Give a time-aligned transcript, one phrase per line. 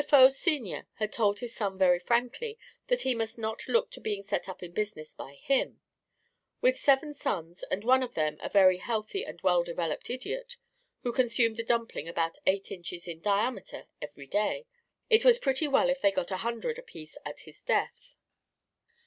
[0.03, 2.57] Faux, senior, had told his son very frankly,
[2.87, 5.79] that he must not look to being set up in business by him:
[6.59, 10.57] with seven sons, and one of them a very healthy and well developed idiot,
[11.03, 14.65] who consumed a dumpling about eight inches in diameter every day,
[15.07, 18.15] it was pretty well if they got a hundred apiece at his death.